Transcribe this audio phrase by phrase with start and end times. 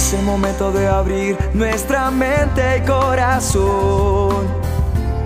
[0.00, 4.46] Es el momento de abrir nuestra mente y corazón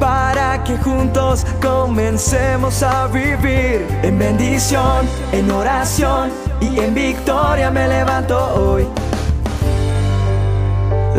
[0.01, 8.37] para que juntos comencemos a vivir en bendición, en oración y en victoria me levanto
[8.37, 8.85] hoy.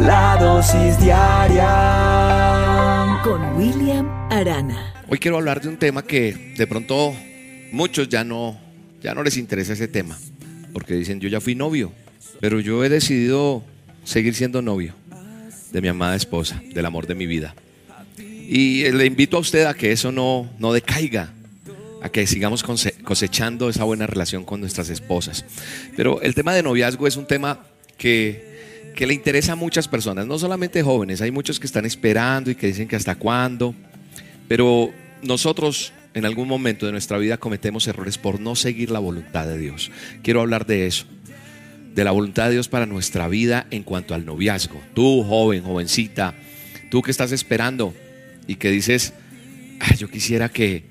[0.05, 1.71] La dosis diaria
[3.23, 4.93] con William Arana.
[5.07, 7.13] Hoy quiero hablar de un tema que de pronto
[7.71, 8.59] muchos ya no
[9.01, 10.17] ya no les interesa ese tema,
[10.73, 11.93] porque dicen, "Yo ya fui novio,
[12.39, 13.63] pero yo he decidido
[14.03, 14.93] seguir siendo novio
[15.71, 17.55] de mi amada esposa, del amor de mi vida."
[18.17, 21.33] Y le invito a usted a que eso no no decaiga,
[22.01, 22.63] a que sigamos
[23.03, 25.45] cosechando esa buena relación con nuestras esposas.
[25.95, 27.59] Pero el tema de noviazgo es un tema
[27.97, 28.55] que
[28.95, 32.55] que le interesa a muchas personas, no solamente jóvenes, hay muchos que están esperando y
[32.55, 33.75] que dicen que hasta cuándo,
[34.47, 34.89] pero
[35.21, 39.57] nosotros en algún momento de nuestra vida cometemos errores por no seguir la voluntad de
[39.57, 39.91] Dios.
[40.23, 41.05] Quiero hablar de eso,
[41.95, 44.81] de la voluntad de Dios para nuestra vida en cuanto al noviazgo.
[44.93, 46.35] Tú, joven, jovencita,
[46.91, 47.93] tú que estás esperando
[48.47, 49.13] y que dices,
[49.97, 50.83] yo quisiera que,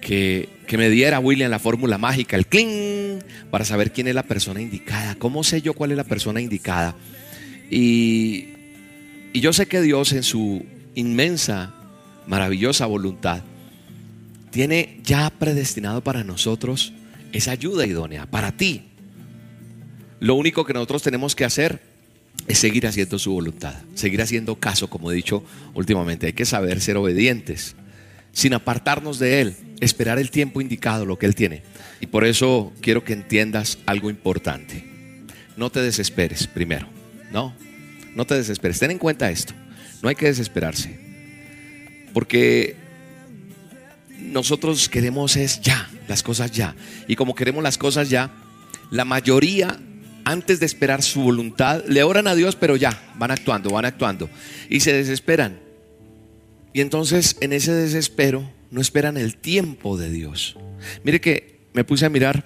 [0.00, 3.18] que, me diera William la fórmula mágica, el cling,
[3.50, 5.14] para saber quién es la persona indicada.
[5.14, 6.94] ¿Cómo sé yo cuál es la persona indicada?
[7.70, 8.48] Y,
[9.34, 11.74] yo sé que Dios en su inmensa,
[12.26, 13.42] maravillosa voluntad
[14.50, 16.94] tiene ya predestinado para nosotros
[17.32, 18.82] esa ayuda idónea, para ti.
[20.20, 21.80] Lo único que nosotros tenemos que hacer
[22.48, 26.26] es seguir haciendo su voluntad, seguir haciendo caso, como he dicho últimamente.
[26.26, 27.74] Hay que saber ser obedientes,
[28.32, 31.62] sin apartarnos de Él, esperar el tiempo indicado, lo que Él tiene.
[32.00, 34.84] Y por eso quiero que entiendas algo importante.
[35.56, 36.86] No te desesperes primero.
[37.32, 37.54] No,
[38.14, 38.78] no te desesperes.
[38.78, 39.54] Ten en cuenta esto.
[40.02, 40.98] No hay que desesperarse.
[42.12, 42.76] Porque
[44.18, 46.74] nosotros queremos es ya, las cosas ya.
[47.08, 48.30] Y como queremos las cosas ya,
[48.90, 49.78] la mayoría,
[50.26, 54.28] antes de esperar su voluntad, le oran a Dios, pero ya, van actuando, van actuando.
[54.68, 55.60] Y se desesperan.
[56.72, 60.56] Y entonces en ese desespero no esperan el tiempo de Dios.
[61.04, 62.44] Mire que me puse a mirar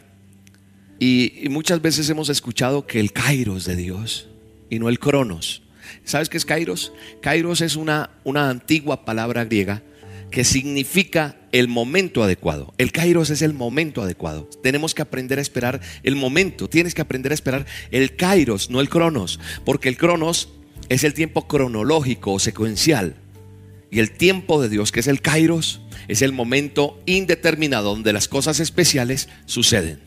[0.99, 4.29] y, muchas veces hemos escuchado que el Kairos de Dios
[4.69, 5.63] y no el cronos.
[6.05, 6.93] ¿Sabes qué es kairos?
[7.23, 9.83] Kairos es una, una antigua palabra griega
[10.31, 12.73] que significa el momento adecuado.
[12.79, 14.49] El kairos es el momento adecuado.
[14.63, 16.69] Tenemos que aprender a esperar el momento.
[16.69, 19.41] Tienes que aprender a esperar el kairos, no el cronos.
[19.65, 20.51] Porque el cronos
[20.89, 23.17] es el tiempo cronológico o secuencial.
[23.91, 28.29] Y el tiempo de Dios, que es el kairos, es el momento indeterminado donde las
[28.29, 30.01] cosas especiales suceden.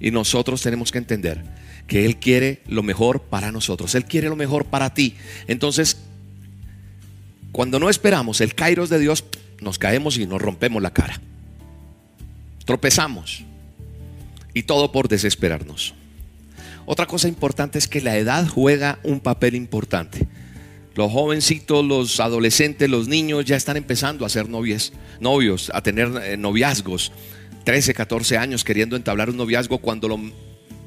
[0.00, 1.44] Y nosotros tenemos que entender
[1.86, 3.94] que Él quiere lo mejor para nosotros.
[3.94, 5.14] Él quiere lo mejor para ti.
[5.46, 5.98] Entonces,
[7.56, 9.24] cuando no esperamos el kairos de Dios,
[9.62, 11.22] nos caemos y nos rompemos la cara.
[12.66, 13.44] Tropezamos.
[14.52, 15.94] Y todo por desesperarnos.
[16.84, 20.28] Otra cosa importante es que la edad juega un papel importante.
[20.96, 26.12] Los jovencitos, los adolescentes, los niños ya están empezando a ser novios, novios, a tener
[26.24, 27.10] eh, noviazgos.
[27.64, 30.20] 13, 14 años queriendo entablar un noviazgo cuando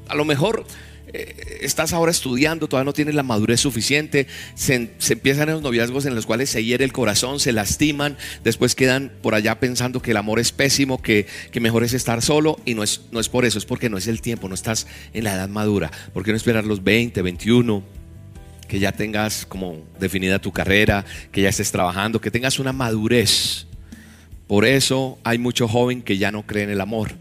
[0.06, 0.64] a lo mejor
[1.12, 6.14] eh, estás ahora estudiando, todavía no tienes la madurez suficiente, se, empiezan los noviazgos en
[6.14, 10.16] los cuales se hiere el corazón, se lastiman, después quedan por allá pensando que el
[10.16, 11.26] amor es pésimo, que,
[11.60, 14.06] mejor es estar solo y no es, no es por eso, es porque no es
[14.06, 15.90] el tiempo, no estás en la edad madura.
[16.14, 17.82] ¿Por qué no esperar los 20, 21?
[18.66, 23.66] Que ya tengas como definida tu carrera, que ya estés trabajando, que tengas una madurez.
[24.46, 27.12] Por eso hay mucho joven que ya no cree en el amor.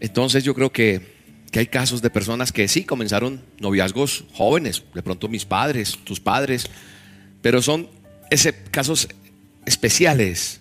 [0.00, 1.17] Entonces yo creo que
[1.50, 6.20] que hay casos de personas que sí comenzaron noviazgos jóvenes, de pronto mis padres, tus
[6.20, 6.66] padres,
[7.40, 7.88] pero son
[8.30, 9.08] ese, casos
[9.64, 10.60] especiales,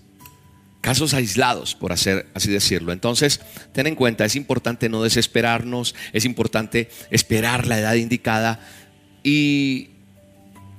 [0.81, 2.93] casos aislados, por hacer, así decirlo.
[2.93, 3.41] Entonces,
[3.73, 8.59] ten en cuenta, es importante no desesperarnos, es importante esperar la edad indicada
[9.23, 9.89] y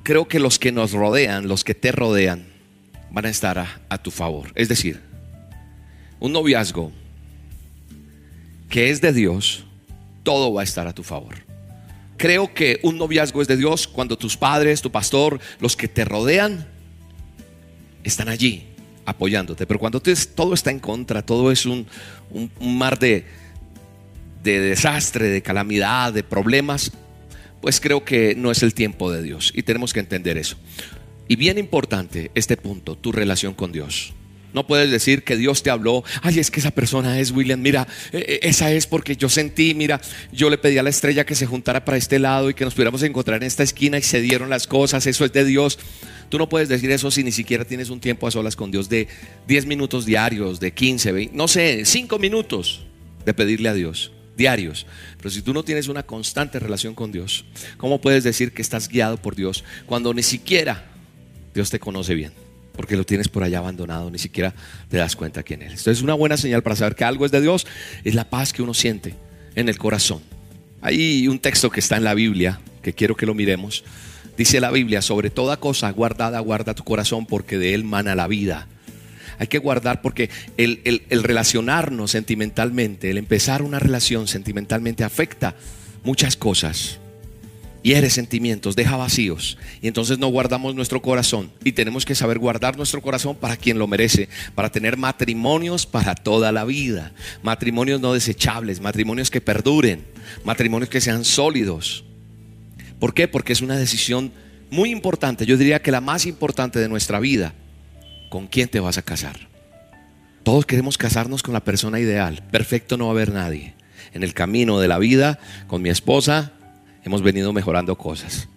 [0.04, 2.46] creo que los que nos rodean, los que te rodean,
[3.10, 4.52] van a estar a, a tu favor.
[4.54, 5.00] Es decir,
[6.20, 6.92] un noviazgo
[8.70, 9.64] que es de Dios,
[10.28, 11.36] todo va a estar a tu favor.
[12.18, 16.04] Creo que un noviazgo es de Dios cuando tus padres, tu pastor, los que te
[16.04, 16.68] rodean,
[18.04, 18.66] están allí
[19.06, 19.66] apoyándote.
[19.66, 21.86] Pero cuando todo está en contra, todo es un,
[22.60, 23.24] mar de,
[24.42, 26.92] de desastre, de calamidad, de problemas,
[27.62, 29.50] pues creo que no es el tiempo de Dios.
[29.56, 30.58] Y tenemos que entender eso.
[31.26, 34.12] Y bien importante este punto, tu relación con Dios.
[34.54, 37.86] No puedes decir que Dios te habló, ay, es que esa persona es William, mira,
[38.12, 40.00] eh, eh, esa es porque yo sentí, mira,
[40.32, 42.74] yo le pedí a la estrella que se juntara para este lado y que nos
[42.74, 45.78] pudiéramos encontrar en esta esquina y se dieron las cosas, eso es de Dios.
[46.30, 48.88] Tú no puedes decir eso si ni siquiera tienes un tiempo a solas con Dios
[48.88, 49.08] de
[49.46, 52.86] 10 minutos diarios, de 15, 20, no sé, 5 minutos
[53.24, 54.12] de pedirle a Dios.
[54.36, 54.86] diarios.
[55.16, 57.44] Pero si tú no tienes una constante relación con Dios,
[57.76, 60.86] ¿cómo puedes decir que estás guiado por Dios cuando ni siquiera
[61.54, 62.47] Dios te conoce bien?
[62.78, 64.54] Porque lo tienes por allá abandonado, ni siquiera
[64.88, 65.80] te das cuenta quién eres.
[65.80, 67.66] Entonces, una buena señal para saber que algo es de Dios
[68.04, 69.16] es la paz que uno siente
[69.56, 70.22] en el corazón.
[70.80, 73.82] Hay un texto que está en la Biblia que quiero que lo miremos.
[74.36, 78.28] Dice la Biblia, sobre toda cosa guardada, guarda tu corazón porque de él mana la
[78.28, 78.68] vida.
[79.40, 85.56] Hay que guardar porque el, el, relacionarnos sentimentalmente, el empezar una relación sentimentalmente afecta
[86.04, 87.00] muchas cosas.
[87.82, 89.56] Hiere sentimientos, deja vacíos.
[89.80, 91.50] Y entonces no guardamos nuestro corazón.
[91.64, 94.28] Y tenemos que saber guardar nuestro corazón para quien lo merece.
[94.54, 97.12] Para tener matrimonios para toda la vida.
[97.42, 98.80] Matrimonios no desechables.
[98.80, 100.04] Matrimonios que perduren.
[100.44, 102.04] Matrimonios que sean sólidos.
[102.98, 103.28] ¿Por qué?
[103.28, 104.32] Porque es una decisión
[104.70, 107.54] muy importante, yo diría que la más importante de nuestra vida.
[108.28, 109.48] ¿Con quién te vas a casar?
[110.42, 112.42] Todos queremos casarnos con la persona ideal.
[112.50, 113.74] Perfecto no va a haber nadie.
[114.12, 116.52] En el camino de la vida, con mi esposa,
[117.08, 118.48] hemos venido mejorando cosas.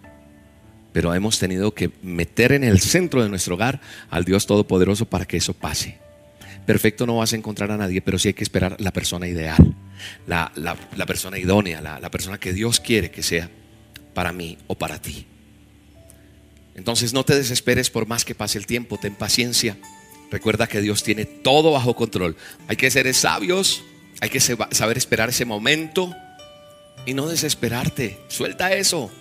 [0.94, 5.26] Pero hemos tenido que meter en el centro de nuestro hogar al Dios Todopoderoso para
[5.26, 5.98] que eso pase.
[6.66, 9.76] Perfecto no vas a encontrar a nadie, pero sí hay que esperar la persona ideal,
[10.28, 10.52] la,
[11.08, 13.50] persona idónea, la persona que Dios quiere que sea
[14.14, 15.26] para mí o para ti.
[16.76, 19.78] Entonces no te desesperes por más que pase el tiempo, ten paciencia.
[20.30, 22.38] Recuerda que Dios tiene todo bajo control.
[22.68, 23.84] Hay que ser sabios,
[24.22, 26.16] hay que saber esperar ese momento
[27.06, 28.20] y no desesperarte.
[28.28, 29.12] Suelta eso.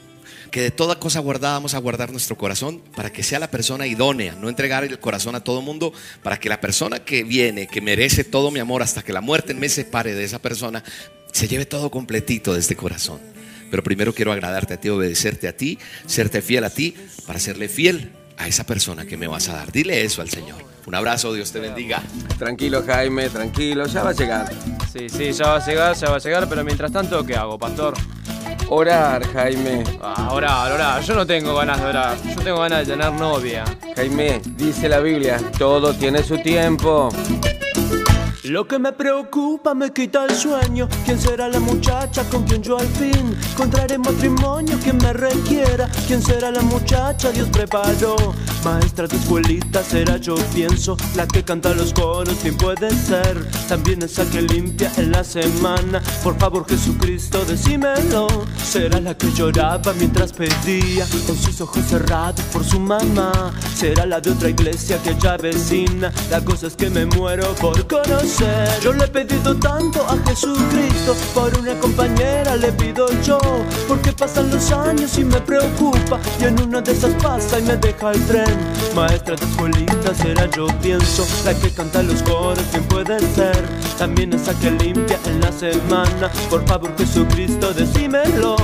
[0.51, 3.87] Que de toda cosa guardada vamos a guardar nuestro corazón para que sea la persona
[3.87, 5.93] idónea, no entregar el corazón a todo mundo,
[6.25, 9.55] para que la persona que viene, que merece todo mi amor hasta que la muerte
[9.55, 10.83] me separe de esa persona,
[11.33, 13.21] se lleve todo completito de este corazón.
[13.71, 16.97] Pero primero quiero agradarte a ti, obedecerte a ti, serte fiel a ti,
[17.27, 19.71] para serle fiel a esa persona que me vas a dar.
[19.71, 20.70] Dile eso al Señor.
[20.87, 22.03] Un abrazo, Dios te bendiga.
[22.39, 24.51] Tranquilo, Jaime, tranquilo, ya va a llegar.
[24.93, 27.59] Sí, sí, ya va a llegar, ya va a llegar, pero mientras tanto, ¿qué hago,
[27.59, 27.95] pastor?
[28.69, 29.85] Orar, Jaime.
[30.01, 31.03] Ah, orar, orar.
[31.03, 32.17] Yo no tengo ganas de orar.
[32.23, 33.65] Yo tengo ganas de tener novia.
[33.97, 37.11] Jaime, dice la Biblia, todo tiene su tiempo.
[38.45, 40.89] Lo que me preocupa me quita el sueño.
[41.05, 44.79] ¿Quién será la muchacha con quien yo al fin encontraré matrimonio?
[44.83, 45.91] ¿Quién me requiera?
[46.07, 47.33] ¿Quién será la muchacha?
[47.33, 48.17] Dios preparó.
[48.65, 50.97] Maestra de escuelita será yo pienso.
[51.17, 53.47] La que canta los coros, ¿quién puede ser?
[53.69, 56.01] También esa que limpia en la semana.
[56.23, 58.27] Por favor, Jesucristo, decímelo.
[58.65, 63.53] Será la que lloraba mientras pedía con sus ojos cerrados por su mamá.
[63.77, 66.11] Será la de otra iglesia que ya vecina.
[66.31, 68.30] La cosa es que me muero por conocer.
[68.81, 73.39] Yo le he pedido tanto a Jesucristo, por una compañera le pido yo,
[73.89, 77.77] porque pasan los años y me preocupa, y en una de esas pasa y me
[77.77, 78.57] deja el tren.
[78.95, 83.63] Maestra de escuelita será yo pienso, la que canta los coros, ¿quién puede ser?
[83.99, 88.57] También esa que limpia en la semana, por favor Jesucristo decímelo.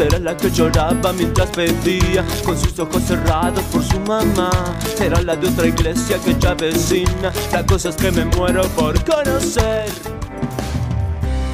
[0.00, 4.50] Será la que lloraba mientras pedía, con sus ojos cerrados por su mamá.
[4.96, 8.94] Será la de otra iglesia que ya vecina, la cosa es que me muero por
[9.04, 9.90] conocer.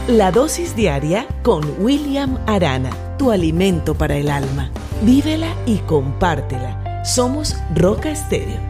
[0.07, 4.71] La dosis diaria con William Arana, tu alimento para el alma.
[5.03, 7.03] Vívela y compártela.
[7.05, 8.61] Somos Roca Estéreo.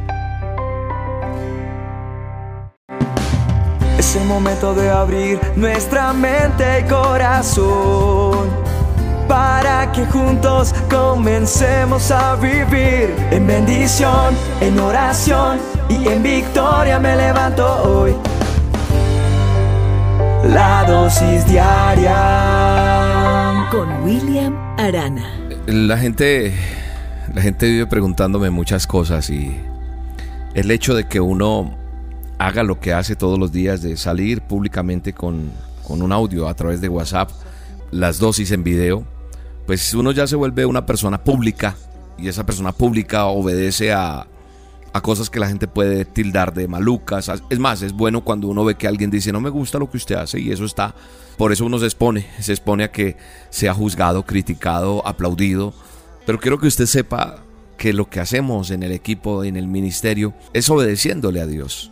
[3.98, 8.65] Es el momento de abrir nuestra mente y corazón
[9.28, 13.14] para que juntos comencemos a vivir.
[13.30, 15.58] En bendición, en oración
[15.88, 18.14] y en victoria me levanto hoy.
[20.44, 22.14] La dosis diaria.
[23.70, 25.24] Con William Arana.
[25.66, 26.54] La gente,
[27.34, 29.56] la gente vive preguntándome muchas cosas y
[30.54, 31.76] el hecho de que uno
[32.38, 35.50] haga lo que hace todos los días de salir públicamente con,
[35.86, 37.30] con un audio a través de WhatsApp,
[37.90, 39.04] las dosis en video,
[39.66, 41.76] pues uno ya se vuelve una persona pública
[42.16, 44.26] y esa persona pública obedece a,
[44.92, 47.30] a cosas que la gente puede tildar de malucas.
[47.50, 49.98] Es más, es bueno cuando uno ve que alguien dice no me gusta lo que
[49.98, 50.94] usted hace y eso está.
[51.36, 53.16] Por eso uno se expone, se expone a que
[53.50, 55.74] sea juzgado, criticado, aplaudido.
[56.24, 57.42] Pero quiero que usted sepa
[57.76, 61.90] que lo que hacemos en el equipo, en el ministerio, es obedeciéndole a Dios.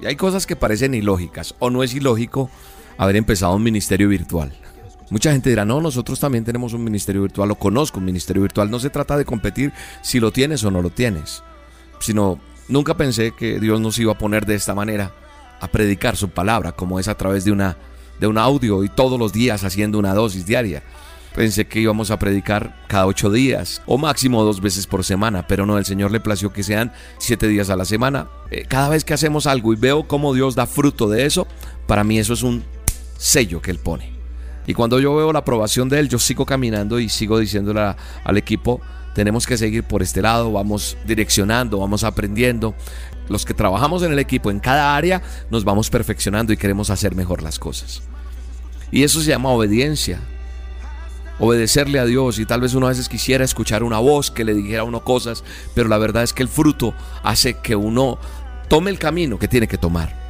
[0.00, 2.48] Y hay cosas que parecen ilógicas o no es ilógico
[2.96, 4.52] haber empezado un ministerio virtual.
[5.10, 8.70] Mucha gente dirá, no, nosotros también tenemos un ministerio virtual, lo conozco, un ministerio virtual.
[8.70, 9.72] No se trata de competir
[10.02, 11.42] si lo tienes o no lo tienes
[11.98, 15.12] sino nunca pensé que Dios nos iba a poner de esta manera
[15.60, 17.76] a predicar su palabra, como es a través de, una,
[18.20, 20.82] de un audio y todos los días haciendo una dosis diaria.
[21.34, 25.66] Pensé que íbamos a predicar cada ocho días o máximo dos veces por semana, pero
[25.66, 28.28] no, el Señor le plació que sean siete días a la semana.
[28.50, 31.46] Eh, cada vez que hacemos algo y veo cómo Dios da fruto de eso,
[31.86, 32.64] para mí eso es un
[33.18, 34.15] sello que Él pone.
[34.66, 37.94] Y cuando yo veo la aprobación de él, yo sigo caminando y sigo diciéndole
[38.24, 38.80] al equipo,
[39.14, 42.74] tenemos que seguir por este lado, vamos direccionando, vamos aprendiendo.
[43.28, 47.14] Los que trabajamos en el equipo, en cada área, nos vamos perfeccionando y queremos hacer
[47.14, 48.02] mejor las cosas.
[48.90, 50.20] Y eso se llama obediencia.
[51.38, 54.54] Obedecerle a Dios y tal vez uno a veces quisiera escuchar una voz que le
[54.54, 55.44] dijera a uno cosas,
[55.74, 58.18] pero la verdad es que el fruto hace que uno
[58.68, 60.25] tome el camino que tiene que tomar.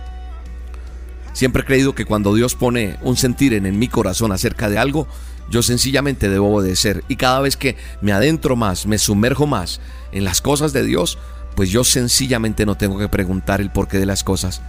[1.37, 5.07] Siempre he creído que cuando Dios pone un sentir en, mi corazón acerca de algo,
[5.50, 7.05] yo sencillamente debo obedecer.
[7.09, 11.19] Y cada vez que me adentro más, me sumerjo más en las cosas de Dios,
[11.55, 14.62] pues yo sencillamente no tengo que preguntar el porqué de las cosas.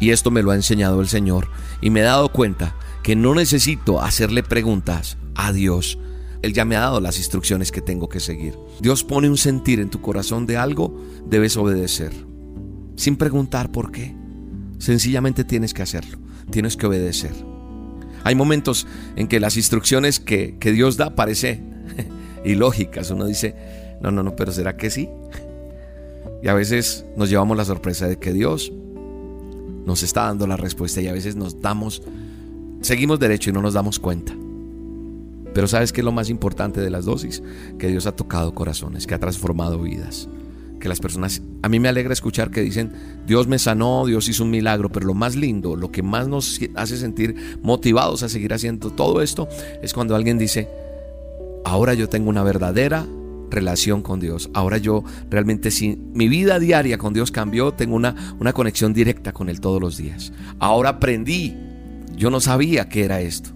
[0.00, 1.48] Y esto me lo ha enseñado el Señor.
[1.80, 2.74] Y me he dado cuenta
[3.04, 5.96] que no necesito hacerle preguntas a Dios.
[6.42, 8.58] Él ya me ha dado las instrucciones que tengo que seguir.
[8.80, 12.12] Dios pone un sentir en tu corazón de algo, debes obedecer.
[12.96, 14.19] Sin preguntar por qué.
[14.80, 16.18] Sencillamente tienes que hacerlo.
[16.50, 17.32] Tienes que obedecer.
[18.24, 21.60] Hay momentos en que las instrucciones que, que Dios da parece
[22.44, 23.10] ilógicas.
[23.10, 23.54] Uno dice,
[24.00, 25.08] no, no, no, pero ¿será que sí?
[26.42, 28.72] Y a veces nos llevamos la sorpresa de que Dios
[29.84, 32.02] nos está dando la respuesta y a veces nos damos,
[32.80, 34.34] seguimos derecho y no nos damos cuenta.
[35.52, 37.42] Pero ¿sabes qué es lo más importante de las dosis?
[37.78, 40.28] Que Dios ha tocado corazones, que ha transformado vidas.
[40.80, 42.90] Que las personas, a mí me alegra escuchar que dicen,
[43.26, 46.58] Dios me sanó, Dios hizo un milagro, pero lo más lindo, lo que más nos
[46.74, 49.46] hace sentir motivados a seguir haciendo todo esto,
[49.82, 50.68] es cuando alguien dice,
[51.64, 53.06] ahora yo tengo una verdadera
[53.50, 54.48] relación con Dios.
[54.54, 59.32] Ahora yo realmente si mi vida diaria con Dios cambió, tengo una, una conexión directa
[59.32, 60.32] con Él todos los días.
[60.58, 61.56] Ahora aprendí.
[62.16, 63.50] Yo no sabía qué era esto.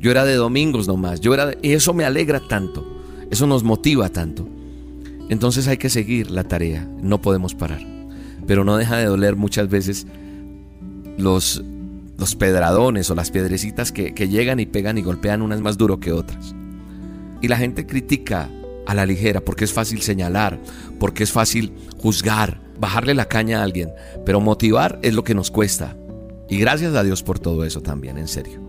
[0.00, 1.20] Yo era de domingos nomás.
[1.20, 2.86] Yo era de- y eso me alegra tanto.
[3.30, 4.46] Eso nos motiva tanto.
[5.28, 6.88] Entonces hay que seguir la tarea.
[7.00, 7.80] No podemos parar.
[8.46, 10.06] Pero no deja de doler muchas veces
[11.18, 11.62] los,
[12.16, 16.00] los pedradones o las piedrecitas que, que llegan y pegan y golpean unas más duro
[16.00, 16.54] que otras.
[17.40, 18.48] Y la gente critica
[18.86, 20.58] a la ligera porque es fácil señalar,
[20.98, 23.90] porque es fácil juzgar, bajarle la caña a alguien,
[24.24, 25.96] pero motivar es lo que nos cuesta.
[26.48, 28.60] Y gracias a Dios por todo eso también, en serio.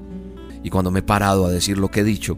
[0.61, 2.37] Y cuando me he parado a decir lo que he dicho,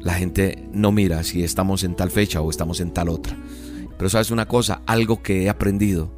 [0.00, 3.36] la gente no mira si estamos en tal fecha o estamos en tal otra.
[3.98, 6.10] Pero sabes una cosa, algo que he aprendido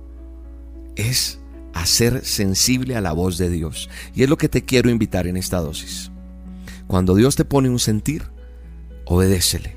[0.94, 1.40] es
[1.74, 3.90] a ser sensible a la voz de Dios.
[4.14, 6.10] Y es lo que te quiero invitar en esta dosis.
[6.86, 8.24] Cuando Dios te pone un sentir,
[9.04, 9.76] obedécele.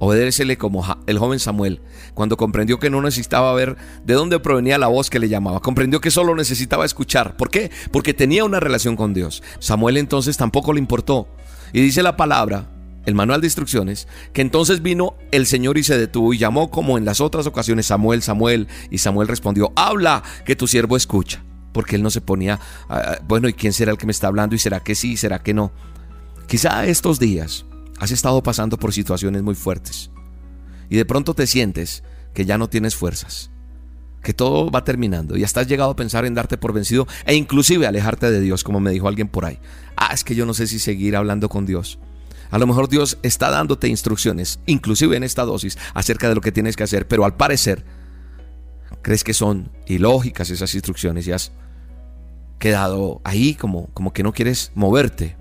[0.00, 1.80] Obedécele como el joven Samuel,
[2.14, 5.60] cuando comprendió que no necesitaba ver de dónde provenía la voz que le llamaba.
[5.60, 7.36] Comprendió que solo necesitaba escuchar.
[7.36, 7.70] ¿Por qué?
[7.90, 9.42] Porque tenía una relación con Dios.
[9.58, 11.28] Samuel entonces tampoco le importó.
[11.72, 12.70] Y dice la palabra,
[13.08, 16.98] el manual de instrucciones, que entonces vino el Señor y se detuvo y llamó como
[16.98, 18.68] en las otras ocasiones Samuel, Samuel.
[18.90, 21.42] Y Samuel respondió, habla, que tu siervo escucha.
[21.72, 22.60] Porque él no se ponía,
[22.90, 24.54] "Ah, bueno, ¿y quién será el que me está hablando?
[24.54, 25.16] ¿Y será que sí?
[25.16, 25.72] ¿Será que no?
[26.46, 27.64] Quizá estos días
[27.98, 30.10] has estado pasando por situaciones muy fuertes
[30.90, 32.02] y de pronto te sientes
[32.34, 33.50] que ya no tienes fuerzas,
[34.22, 37.34] que todo va terminando y hasta has llegado a pensar en darte por vencido e
[37.34, 39.58] inclusive alejarte de Dios, como me dijo alguien por ahí.
[39.96, 41.98] Ah, es que yo no sé si seguir hablando con Dios.
[42.50, 46.52] A lo mejor Dios está dándote instrucciones, inclusive en esta dosis, acerca de lo que
[46.52, 47.84] tienes que hacer, pero al parecer
[49.02, 51.52] crees que son ilógicas esas instrucciones y has
[52.58, 55.36] quedado ahí como, como que no quieres moverte.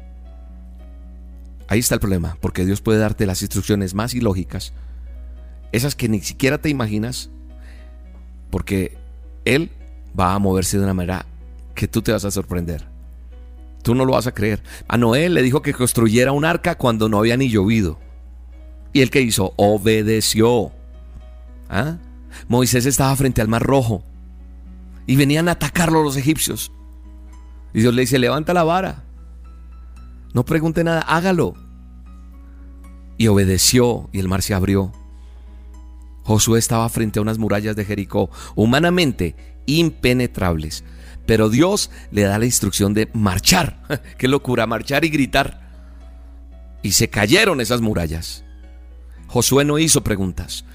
[1.68, 4.74] Ahí está el problema, porque Dios puede darte las instrucciones más ilógicas,
[5.72, 7.30] esas que ni siquiera te imaginas,
[8.50, 8.98] porque
[9.44, 9.72] Él
[10.18, 11.26] va a moverse de una manera
[11.76, 12.97] que tú te vas a sorprender.
[13.88, 14.62] Tú no lo vas a creer.
[14.90, 17.98] A Noé le dijo que construyera un arca cuando no había ni llovido.
[18.92, 19.54] ¿Y él que hizo?
[19.56, 20.74] Obedeció.
[21.70, 21.96] ¿Ah?
[22.50, 24.04] Moisés estaba frente al mar rojo
[25.06, 26.74] y venían a atacarlo los egipcios.
[27.74, 29.06] Y Dios le dice, levanta la vara.
[30.34, 31.54] No pregunte nada, hágalo.
[33.18, 34.92] Y obedeció y el mar se abrió.
[36.24, 40.84] Josué estaba frente a unas murallas de Jericó, humanamente impenetrables.
[41.28, 43.84] Pero Dios le da la instrucción de marchar.
[44.18, 45.70] Qué locura, marchar y gritar.
[46.82, 48.44] Y se cayeron esas murallas.
[49.28, 50.66] Josué no hizo preguntas.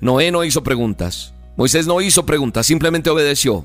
[0.00, 1.32] Noé no hizo preguntas.
[1.56, 3.64] Moisés no hizo preguntas, simplemente obedeció.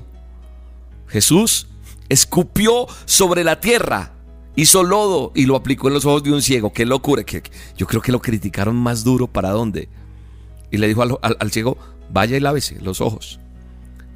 [1.06, 1.68] Jesús
[2.08, 4.12] escupió sobre la tierra,
[4.56, 6.72] hizo lodo y lo aplicó en los ojos de un ciego.
[6.72, 7.24] Qué locura.
[7.76, 9.26] Yo creo que lo criticaron más duro.
[9.26, 9.88] ¿Para dónde?
[10.70, 11.76] Y le dijo al, al, al ciego,
[12.10, 13.38] vaya y lávese los ojos.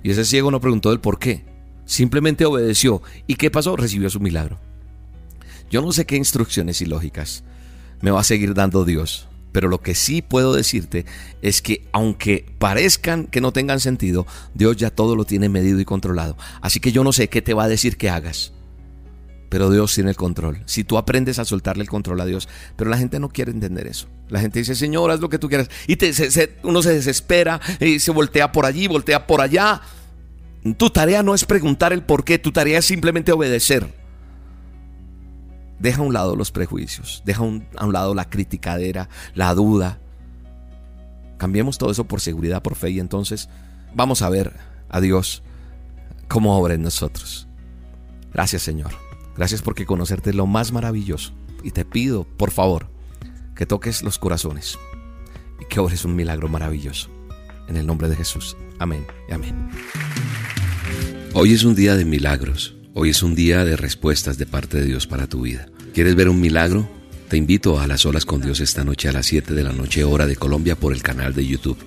[0.02, 1.51] Y ese ciego no preguntó el por qué.
[1.92, 3.02] Simplemente obedeció.
[3.26, 3.76] ¿Y qué pasó?
[3.76, 4.58] Recibió su milagro.
[5.70, 7.44] Yo no sé qué instrucciones ilógicas
[8.00, 9.28] me va a seguir dando Dios.
[9.52, 11.04] Pero lo que sí puedo decirte
[11.42, 15.84] es que aunque parezcan que no tengan sentido, Dios ya todo lo tiene medido y
[15.84, 16.38] controlado.
[16.62, 18.54] Así que yo no sé qué te va a decir que hagas.
[19.50, 20.62] pero Dios tiene el control.
[20.64, 23.86] Si tú aprendes a soltarle el control a Dios, pero la gente no quiere entender
[23.86, 24.08] eso.
[24.30, 25.68] La gente dice, Señor, haz lo que tú quieras.
[25.86, 25.98] Y
[26.62, 29.82] uno se desespera y se voltea por allí, voltea por allá.
[30.62, 33.92] Tu tarea no es preguntar el por qué, tu tarea es simplemente obedecer.
[35.80, 39.98] Deja a un lado los prejuicios, deja a un lado la criticadera, la duda.
[41.38, 43.48] Cambiemos todo eso por seguridad, por fe y entonces
[43.92, 44.52] vamos a ver
[44.88, 45.42] a Dios
[46.28, 47.48] cómo obra en nosotros.
[48.32, 48.92] Gracias Señor.
[49.36, 51.32] Gracias porque conocerte es lo más maravilloso.
[51.64, 52.88] Y te pido, por favor,
[53.54, 54.78] que toques los corazones
[55.60, 57.10] y que obres un milagro maravilloso.
[57.68, 58.56] En el nombre de Jesús.
[58.78, 59.70] Amén y amén.
[61.34, 62.74] Hoy es un día de milagros.
[62.92, 65.66] Hoy es un día de respuestas de parte de Dios para tu vida.
[65.94, 66.86] ¿Quieres ver un milagro?
[67.30, 70.04] Te invito a las olas con Dios esta noche a las 7 de la noche
[70.04, 71.78] hora de Colombia por el canal de YouTube.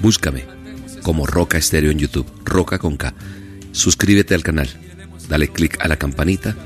[0.00, 0.46] Búscame
[1.02, 3.12] como Roca Estéreo en YouTube, Roca con K.
[3.72, 4.68] Suscríbete al canal,
[5.28, 6.56] dale click a la campanita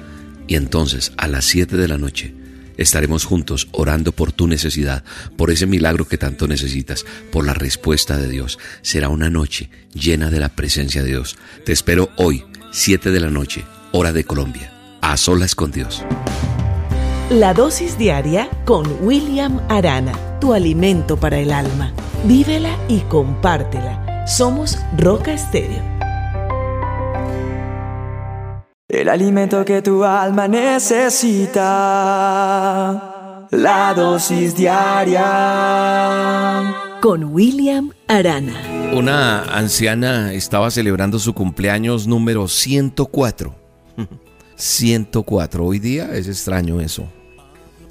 [0.46, 2.32] y entonces a las 7 de la noche
[2.80, 5.04] estaremos juntos orando por tu necesidad,
[5.36, 8.58] por ese milagro que tanto necesitas, por la respuesta de Dios.
[8.82, 11.36] Será una noche llena de la presencia de Dios.
[11.64, 14.72] Te espero hoy, 7 de la noche, hora de Colombia,
[15.02, 16.02] a solas con Dios.
[17.28, 21.92] La dosis diaria con William Arana, tu alimento para el alma.
[22.24, 24.26] Vívela y compártela.
[24.26, 25.99] Somos Roca Estéreo
[28.90, 31.60] el alimento que tu alma necesita.
[33.50, 35.20] La dosis diaria.
[37.00, 38.54] Con William Arana.
[38.92, 43.54] Una anciana estaba celebrando su cumpleaños número 104.
[44.56, 45.64] 104.
[45.66, 47.08] Hoy día es extraño eso.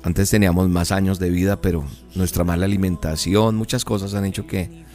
[0.04, 4.86] Antes teníamos más años de vida, pero nuestra mala alimentación, muchas cosas han hecho que,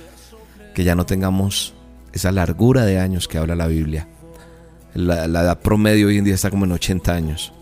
[0.74, 1.72] que ya no tengamos
[2.12, 4.08] esa largura de años que habla la Biblia.
[4.94, 7.52] La, edad promedio hoy en día está como en 80 años.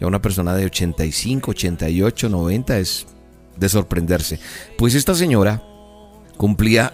[0.00, 3.06] Ya una persona de 85, 88, 90 es
[3.56, 4.38] de sorprenderse.
[4.78, 5.62] Pues esta señora
[6.36, 6.92] cumplía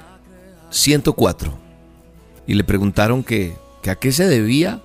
[0.71, 1.59] 104
[2.47, 4.83] y le preguntaron que, que a qué se debía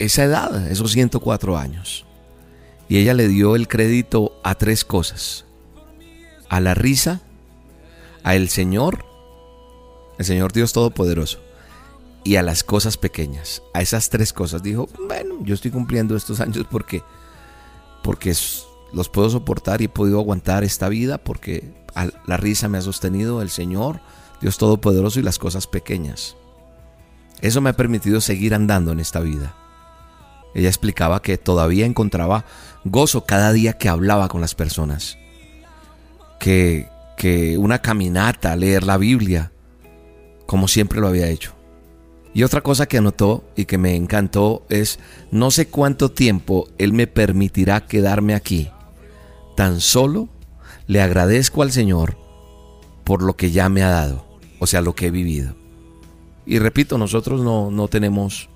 [0.00, 2.04] esa edad, esos 104 años.
[2.88, 5.44] Y ella le dio el crédito a tres cosas.
[6.48, 7.20] A la risa,
[8.24, 9.04] a el Señor,
[10.18, 11.49] el Señor Dios Todopoderoso
[12.24, 13.62] y a las cosas pequeñas.
[13.74, 17.02] A esas tres cosas dijo, bueno, yo estoy cumpliendo estos años porque,
[18.02, 18.34] porque
[18.92, 21.72] los puedo soportar y he podido aguantar esta vida porque
[22.26, 24.00] la risa me ha sostenido el Señor,
[24.40, 26.36] Dios Todopoderoso y las cosas pequeñas.
[27.40, 29.56] Eso me ha permitido seguir andando en esta vida.
[30.54, 32.44] Ella explicaba que todavía encontraba
[32.84, 35.16] gozo cada día que hablaba con las personas.
[36.38, 39.52] Que, que una caminata, leer la Biblia,
[40.46, 41.54] como siempre lo había hecho.
[42.32, 45.00] Y otra cosa que anotó y que me encantó es,
[45.32, 48.70] no sé cuánto tiempo Él me permitirá quedarme aquí.
[49.56, 50.28] Tan solo
[50.86, 52.16] le agradezco al Señor
[53.04, 54.24] por lo que ya me ha dado,
[54.60, 55.56] o sea, lo que he vivido.
[56.46, 58.48] Y repito, nosotros no, no tenemos,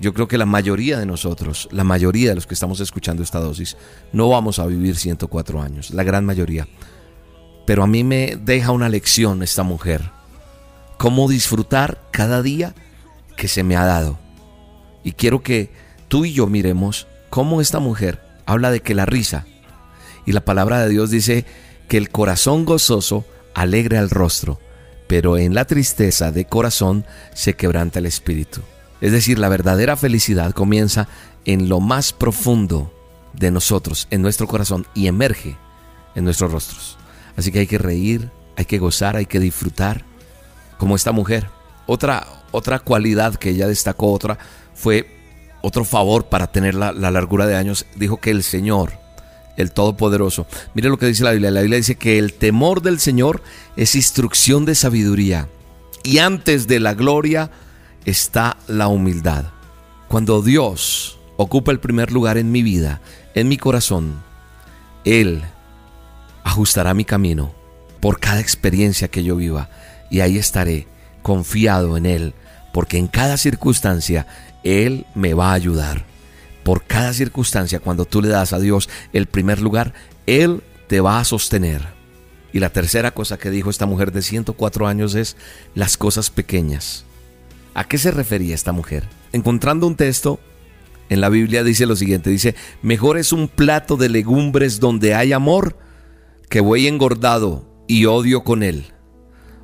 [0.00, 3.40] yo creo que la mayoría de nosotros, la mayoría de los que estamos escuchando esta
[3.40, 3.76] dosis,
[4.12, 6.66] no vamos a vivir 104 años, la gran mayoría.
[7.66, 10.10] Pero a mí me deja una lección esta mujer
[11.02, 12.76] cómo disfrutar cada día
[13.36, 14.20] que se me ha dado.
[15.02, 15.68] Y quiero que
[16.06, 19.44] tú y yo miremos cómo esta mujer habla de que la risa,
[20.26, 21.44] y la palabra de Dios dice
[21.88, 24.60] que el corazón gozoso alegra el rostro,
[25.08, 28.60] pero en la tristeza de corazón se quebranta el espíritu.
[29.00, 31.08] Es decir, la verdadera felicidad comienza
[31.44, 32.94] en lo más profundo
[33.32, 35.56] de nosotros, en nuestro corazón, y emerge
[36.14, 36.96] en nuestros rostros.
[37.36, 40.11] Así que hay que reír, hay que gozar, hay que disfrutar,
[40.82, 41.48] como esta mujer.
[41.86, 44.36] Otra, otra cualidad que ella destacó, otra,
[44.74, 45.06] fue
[45.62, 47.86] otro favor para tener la, largura de años.
[47.94, 48.90] Dijo que el Señor,
[49.56, 51.52] el Todopoderoso, mire lo que dice la Biblia.
[51.52, 53.44] La Biblia dice que el temor del Señor
[53.76, 55.46] es instrucción de sabiduría.
[56.02, 57.52] Y antes de la gloria
[58.04, 59.44] está la humildad.
[60.08, 63.00] Cuando Dios ocupa el primer lugar en mi vida,
[63.36, 64.20] en mi corazón,
[65.04, 65.42] Él
[66.42, 67.52] ajustará mi camino
[68.00, 69.70] por cada experiencia que yo viva
[70.12, 70.86] y ahí estaré
[71.22, 72.34] confiado en Él,
[72.74, 74.26] porque en cada circunstancia
[74.62, 76.04] Él me va a ayudar.
[76.62, 79.94] Por cada circunstancia, cuando tú le das a Dios el primer lugar,
[80.26, 81.82] Él te va a sostener.
[82.52, 85.38] Y la tercera cosa que dijo esta mujer de 104 años es
[85.74, 87.06] las cosas pequeñas.
[87.72, 89.08] ¿A qué se refería esta mujer?
[89.32, 90.38] Encontrando un texto
[91.08, 95.32] en la Biblia dice lo siguiente, dice, mejor es un plato de legumbres donde hay
[95.32, 95.78] amor
[96.50, 98.92] que buey engordado y odio con él.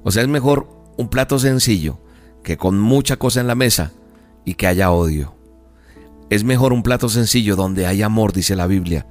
[0.03, 1.99] O sea, es mejor un plato sencillo
[2.43, 3.93] que con mucha cosa en la mesa
[4.45, 5.35] y que haya odio.
[6.31, 9.07] Es mejor un plato sencillo donde hay amor, dice la Biblia,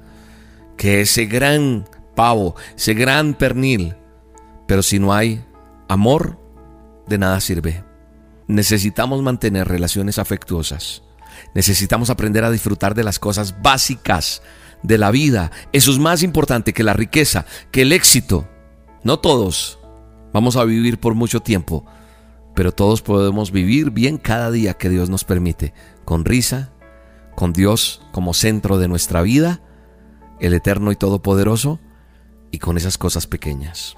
[0.76, 3.96] que ese gran pavo, ese gran pernil.
[4.66, 5.44] Pero si no hay
[5.88, 6.38] amor,
[7.06, 7.84] de nada sirve.
[8.46, 11.02] Necesitamos mantener relaciones afectuosas.
[11.54, 14.42] Necesitamos aprender a disfrutar de las cosas básicas
[14.82, 15.50] de la vida.
[15.72, 18.48] Eso es más importante que la riqueza, que el éxito.
[19.04, 19.77] No todos
[20.32, 21.84] vamos a vivir por mucho tiempo,
[22.54, 26.72] pero todos podemos vivir bien cada día que Dios nos permite, con risa,
[27.34, 29.60] con Dios como centro de nuestra vida,
[30.40, 31.80] el eterno y todopoderoso,
[32.50, 33.96] y con esas cosas pequeñas.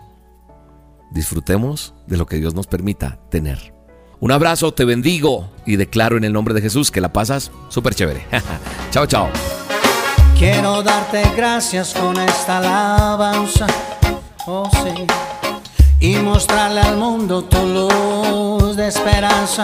[1.10, 3.74] Disfrutemos de lo que Dios nos permita tener.
[4.20, 7.94] Un abrazo, te bendigo y declaro en el nombre de Jesús que la pasas súper
[7.94, 8.26] chévere.
[8.90, 9.30] chao, chao.
[10.38, 13.66] Quiero darte gracias con esta alabanza,
[14.46, 15.06] oh sí,
[16.00, 19.62] y mostrarle al mundo tu luz de esperanza.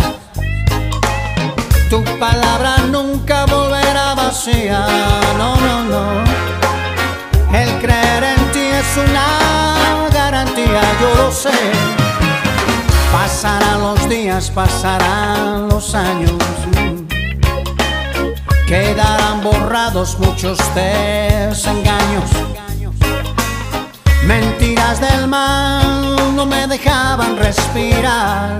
[1.88, 4.86] Tu palabra nunca volverá vacía,
[5.38, 6.24] no, no, no.
[7.58, 11.50] El creer en ti es una garantía, yo lo sé.
[13.10, 16.32] Pasarán los días, pasarán los años.
[18.66, 22.30] Quedarán borrados muchos desengaños.
[24.26, 28.58] Mentiras del mal no me dejaban respirar,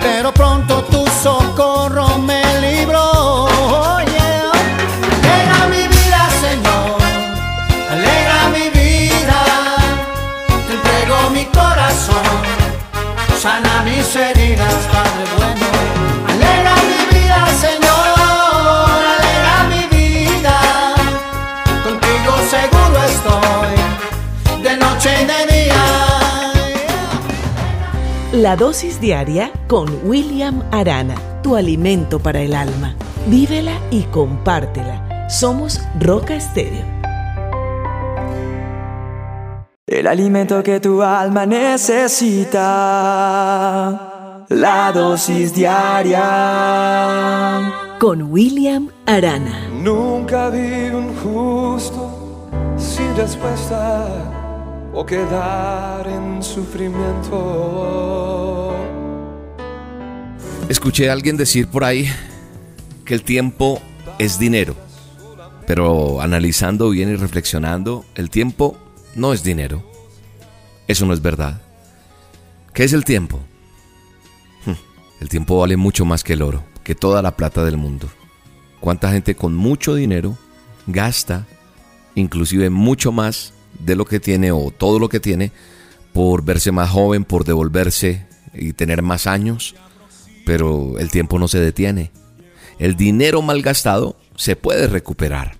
[0.00, 3.44] pero pronto tu socorro me libró.
[3.44, 3.98] Oh.
[3.98, 6.96] Alegra mi vida, Señor,
[7.90, 9.40] alegra mi vida.
[10.66, 12.40] Te entrego mi corazón,
[13.38, 15.55] sana mis heridas, Padre bueno.
[28.56, 32.96] La dosis diaria con William Arana, tu alimento para el alma.
[33.26, 35.28] Vívela y compártela.
[35.28, 36.86] Somos Roca Estéreo.
[39.86, 42.62] El alimento que tu alma necesita.
[44.48, 46.22] La dosis diaria.
[48.00, 49.68] Con William Arana.
[49.68, 54.35] Nunca vi un justo sin respuesta
[54.96, 58.74] o quedar en sufrimiento.
[60.70, 62.08] Escuché a alguien decir por ahí
[63.04, 63.82] que el tiempo
[64.18, 64.74] es dinero.
[65.66, 68.78] Pero analizando bien y reflexionando, el tiempo
[69.14, 69.84] no es dinero.
[70.88, 71.60] Eso no es verdad.
[72.72, 73.40] ¿Qué es el tiempo?
[74.64, 74.76] Hm,
[75.20, 78.08] El tiempo vale mucho más que el oro, que toda la plata del mundo.
[78.80, 80.38] ¿Cuánta gente con mucho dinero
[80.86, 81.46] gasta
[82.14, 85.52] inclusive mucho más de lo que tiene o todo lo que tiene
[86.12, 89.74] por verse más joven, por devolverse y tener más años?
[90.44, 92.12] Pero el tiempo no se detiene.
[92.78, 95.56] El dinero mal gastado se puede recuperar.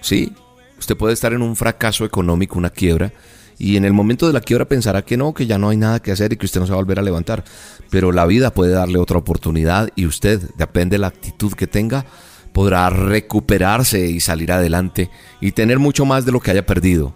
[0.00, 0.32] Sí,
[0.78, 3.12] usted puede estar en un fracaso económico, una quiebra,
[3.58, 6.00] y en el momento de la quiebra pensará que no, que ya no hay nada
[6.00, 7.44] que hacer y que usted no se va a volver a levantar.
[7.90, 12.04] Pero la vida puede darle otra oportunidad y usted, depende de la actitud que tenga,
[12.52, 15.10] podrá recuperarse y salir adelante
[15.40, 17.14] y tener mucho más de lo que haya perdido.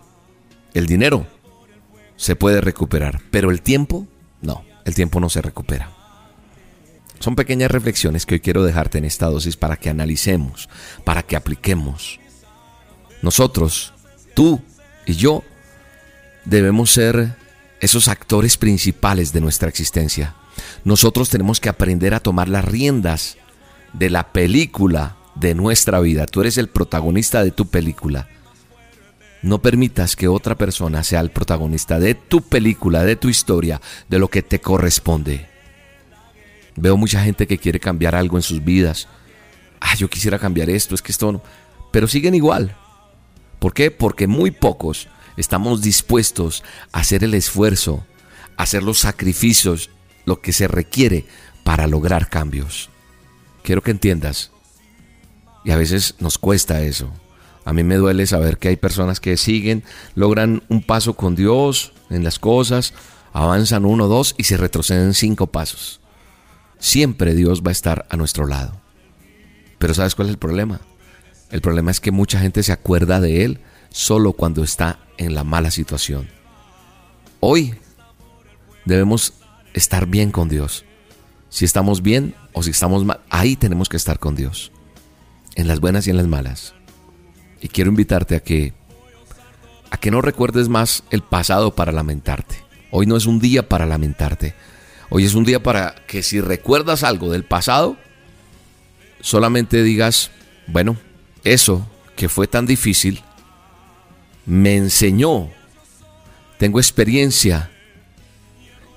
[0.74, 1.26] El dinero
[2.16, 4.06] se puede recuperar, pero el tiempo,
[4.40, 5.90] no, el tiempo no se recupera.
[7.20, 10.68] Son pequeñas reflexiones que hoy quiero dejarte en esta dosis para que analicemos,
[11.04, 12.20] para que apliquemos.
[13.22, 13.94] Nosotros,
[14.34, 14.60] tú
[15.06, 15.42] y yo,
[16.44, 17.36] debemos ser
[17.80, 20.34] esos actores principales de nuestra existencia.
[20.84, 23.36] Nosotros tenemos que aprender a tomar las riendas
[23.92, 26.26] de la película de nuestra vida.
[26.26, 28.28] Tú eres el protagonista de tu película.
[29.46, 34.18] No permitas que otra persona sea el protagonista de tu película, de tu historia, de
[34.18, 35.46] lo que te corresponde.
[36.74, 39.06] Veo mucha gente que quiere cambiar algo en sus vidas.
[39.78, 41.42] Ah, yo quisiera cambiar esto, es que esto no.
[41.92, 42.76] Pero siguen igual.
[43.60, 43.92] ¿Por qué?
[43.92, 45.06] Porque muy pocos
[45.36, 48.04] estamos dispuestos a hacer el esfuerzo,
[48.56, 49.90] a hacer los sacrificios,
[50.24, 51.24] lo que se requiere
[51.62, 52.90] para lograr cambios.
[53.62, 54.50] Quiero que entiendas.
[55.64, 57.12] Y a veces nos cuesta eso.
[57.66, 59.82] A mí me duele saber que hay personas que siguen,
[60.14, 62.94] logran un paso con Dios en las cosas,
[63.32, 66.00] avanzan uno, dos y se retroceden cinco pasos.
[66.78, 68.80] Siempre Dios va a estar a nuestro lado.
[69.78, 70.80] Pero ¿sabes cuál es el problema?
[71.50, 73.58] El problema es que mucha gente se acuerda de Él
[73.90, 76.28] solo cuando está en la mala situación.
[77.40, 77.74] Hoy
[78.84, 79.32] debemos
[79.74, 80.84] estar bien con Dios.
[81.48, 84.70] Si estamos bien o si estamos mal, ahí tenemos que estar con Dios.
[85.56, 86.76] En las buenas y en las malas.
[87.60, 88.72] Y quiero invitarte a que
[89.90, 92.56] a que no recuerdes más el pasado para lamentarte.
[92.90, 94.54] Hoy no es un día para lamentarte.
[95.10, 97.96] Hoy es un día para que si recuerdas algo del pasado,
[99.20, 100.30] solamente digas,
[100.66, 100.96] Bueno,
[101.44, 103.22] eso que fue tan difícil
[104.46, 105.50] me enseñó,
[106.58, 107.70] tengo experiencia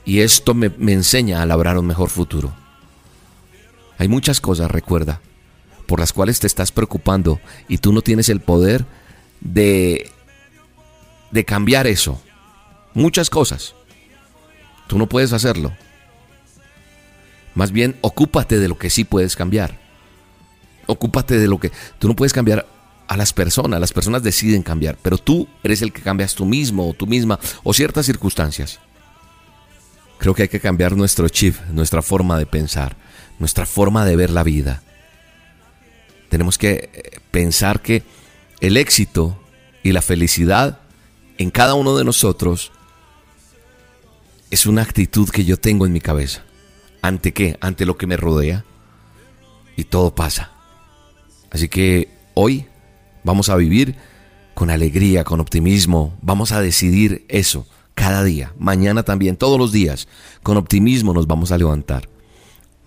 [0.06, 2.54] y esto me, me enseña a labrar un mejor futuro.
[3.98, 5.22] Hay muchas cosas, recuerda,
[5.90, 8.86] por las cuales te estás preocupando y tú no tienes el poder
[9.42, 10.12] de,
[11.32, 12.22] de cambiar eso.
[12.94, 13.74] Muchas cosas.
[14.86, 15.74] Tú no puedes hacerlo.
[17.56, 19.80] Más bien, ocúpate de lo que sí puedes cambiar.
[20.86, 22.68] Ocúpate de lo que tú no puedes cambiar
[23.08, 23.80] a las personas.
[23.80, 27.40] Las personas deciden cambiar, pero tú eres el que cambias tú mismo o tú misma
[27.64, 28.80] o ciertas circunstancias.
[30.20, 32.96] Creo que hay que cambiar nuestro chip, nuestra forma de pensar
[33.40, 34.84] nuestra forma de ver la vida.
[36.30, 38.04] Tenemos que eh, pensar que
[38.60, 39.40] el éxito
[39.84, 40.80] y la felicidad
[41.38, 42.72] en cada uno de nosotros
[44.52, 46.44] es una actitud que yo tengo en mi cabeza.
[47.02, 47.58] ¿Ante qué?
[47.62, 48.66] Ante lo que me rodea.
[49.76, 50.52] Y todo pasa.
[51.50, 52.66] Así que hoy
[53.24, 53.96] vamos a vivir
[54.54, 56.18] con alegría, con optimismo.
[56.22, 57.66] Vamos a decidir eso
[57.96, 58.54] cada día.
[58.58, 60.08] Mañana también, todos los días.
[60.44, 62.10] Con optimismo nos vamos a levantar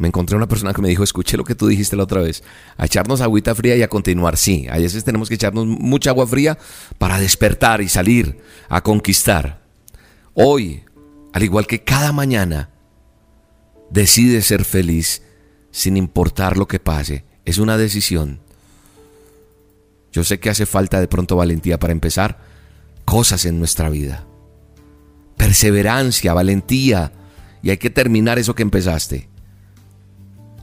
[0.02, 2.42] me encontré una persona que me dijo, escuché lo que tú dijiste la otra vez,
[2.76, 4.36] a echarnos agüita fría y a continuar.
[4.36, 6.58] Sí, a veces tenemos que echarnos mucha agua fría
[6.98, 9.62] para despertar y salir a conquistar.
[10.34, 10.82] Hoy,
[11.32, 12.70] al igual que cada mañana,
[13.90, 15.22] decide ser feliz
[15.70, 17.24] sin importar lo que pase.
[17.44, 18.40] Es una decisión.
[20.10, 22.40] Yo sé que hace falta de pronto valentía para empezar
[23.04, 24.24] cosas en nuestra vida.
[25.36, 27.12] Perseverancia, valentía.
[27.62, 29.30] Y hay que terminar eso que empezaste.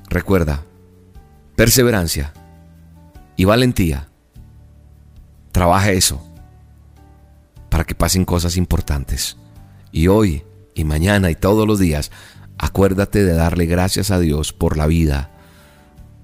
[0.09, 0.63] Recuerda,
[1.55, 2.33] perseverancia
[3.35, 4.07] y valentía.
[5.51, 6.23] Trabaja eso
[7.69, 9.37] para que pasen cosas importantes.
[9.91, 10.43] Y hoy
[10.73, 12.11] y mañana y todos los días,
[12.57, 15.29] acuérdate de darle gracias a Dios por la vida,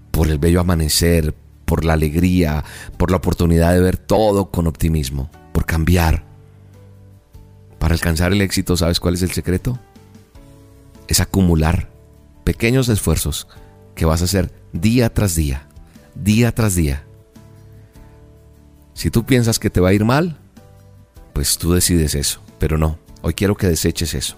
[0.09, 2.63] por el bello amanecer, por la alegría,
[2.97, 6.23] por la oportunidad de ver todo con optimismo, por cambiar.
[7.77, 9.79] Para alcanzar el éxito, ¿sabes cuál es el secreto?
[11.07, 11.89] Es acumular
[12.43, 13.47] pequeños esfuerzos
[13.95, 15.67] que vas a hacer día tras día,
[16.13, 17.03] día tras día.
[18.93, 20.37] Si tú piensas que te va a ir mal,
[21.33, 24.35] pues tú decides eso, pero no, hoy quiero que deseches eso.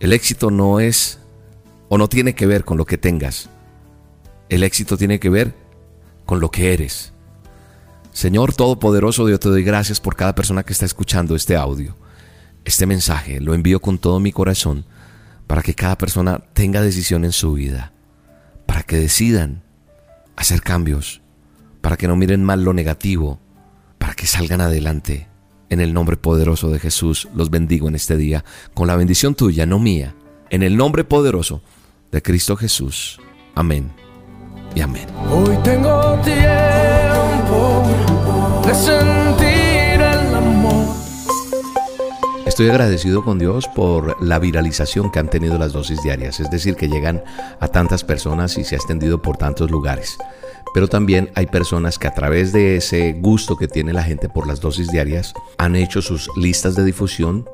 [0.00, 1.18] El éxito no es
[1.88, 3.48] o no tiene que ver con lo que tengas.
[4.48, 5.54] El éxito tiene que ver
[6.24, 7.12] con lo que eres.
[8.12, 11.96] Señor Todopoderoso, yo te doy gracias por cada persona que está escuchando este audio.
[12.64, 14.84] Este mensaje lo envío con todo mi corazón
[15.46, 17.93] para que cada persona tenga decisión en su vida
[18.66, 19.62] para que decidan
[20.36, 21.22] hacer cambios,
[21.80, 23.40] para que no miren mal lo negativo,
[23.98, 25.28] para que salgan adelante.
[25.70, 29.66] En el nombre poderoso de Jesús los bendigo en este día, con la bendición tuya,
[29.66, 30.14] no mía,
[30.50, 31.62] en el nombre poderoso
[32.12, 33.20] de Cristo Jesús.
[33.54, 33.90] Amén
[34.74, 35.06] y amén.
[35.30, 37.82] Hoy tengo tiempo
[38.66, 39.43] de sentir
[42.46, 46.76] Estoy agradecido con Dios por la viralización que han tenido las dosis diarias, es decir,
[46.76, 47.24] que llegan
[47.58, 50.18] a tantas personas y se ha extendido por tantos lugares.
[50.74, 54.46] Pero también hay personas que a través de ese gusto que tiene la gente por
[54.46, 57.48] las dosis diarias han hecho sus listas de difusión,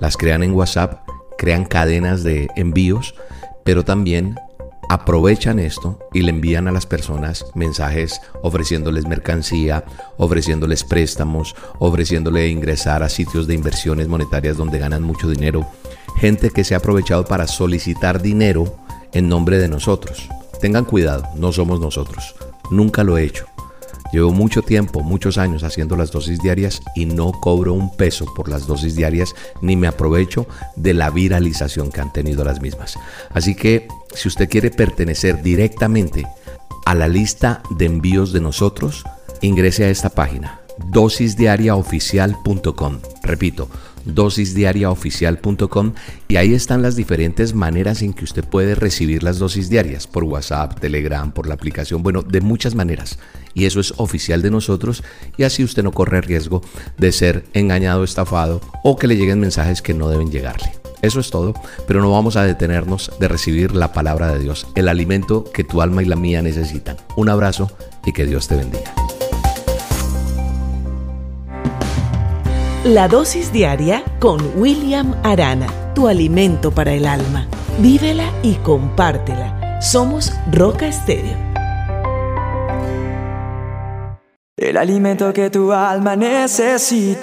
[0.00, 3.14] las crean en WhatsApp, crean cadenas de envíos,
[3.64, 4.34] pero también
[4.92, 9.84] aprovechan esto y le envían a las personas mensajes ofreciéndoles mercancía,
[10.18, 15.66] ofreciéndoles préstamos, ofreciéndole ingresar a sitios de inversiones monetarias donde ganan mucho dinero.
[16.18, 18.76] Gente que se ha aprovechado para solicitar dinero
[19.14, 20.28] en nombre de nosotros.
[20.60, 22.34] Tengan cuidado, no somos nosotros.
[22.70, 23.46] Nunca lo he hecho.
[24.12, 28.50] Llevo mucho tiempo, muchos años haciendo las dosis diarias y no cobro un peso por
[28.50, 32.98] las dosis diarias ni me aprovecho de la viralización que han tenido las mismas.
[33.32, 36.24] Así que si usted quiere pertenecer directamente
[36.84, 39.04] a la lista de envíos de nosotros,
[39.40, 42.98] ingrese a esta página dosisdiariaoficial.com.
[43.22, 43.68] Repito,
[44.04, 45.92] dosisdiariaoficial.com
[46.28, 50.24] y ahí están las diferentes maneras en que usted puede recibir las dosis diarias por
[50.24, 53.18] WhatsApp, Telegram, por la aplicación, bueno, de muchas maneras.
[53.54, 55.04] Y eso es oficial de nosotros
[55.36, 56.62] y así usted no corre riesgo
[56.98, 60.81] de ser engañado, estafado o que le lleguen mensajes que no deben llegarle.
[61.02, 61.52] Eso es todo,
[61.86, 65.82] pero no vamos a detenernos de recibir la palabra de Dios, el alimento que tu
[65.82, 66.96] alma y la mía necesitan.
[67.16, 67.70] Un abrazo
[68.06, 68.94] y que Dios te bendiga.
[72.84, 77.46] La dosis diaria con William Arana, tu alimento para el alma.
[77.78, 79.80] Vívela y compártela.
[79.80, 81.36] Somos Roca Estéreo.
[84.56, 87.22] El alimento que tu alma necesita.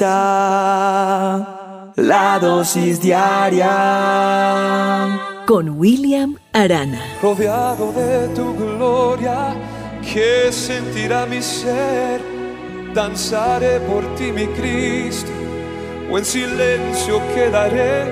[2.01, 3.67] La dosis diaria.
[5.45, 7.01] Con William Arana.
[7.21, 9.55] Rodeado de tu gloria
[10.01, 12.21] ¿Qué sentirá mi ser?
[12.95, 15.29] Danzaré por ti, mi Cristo,
[16.11, 18.11] o en silencio quedaré,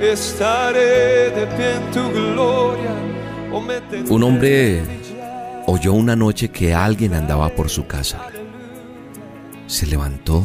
[0.00, 2.90] estaré de pie en tu gloria.
[3.52, 4.82] O me Un hombre
[5.66, 8.26] oyó una noche que alguien andaba por su casa.
[9.68, 10.42] Se levantó,